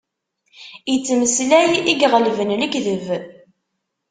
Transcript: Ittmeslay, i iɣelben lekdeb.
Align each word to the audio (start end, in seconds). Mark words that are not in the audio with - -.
Ittmeslay, 0.93 1.71
i 1.91 1.93
iɣelben 2.05 2.49
lekdeb. 2.61 3.05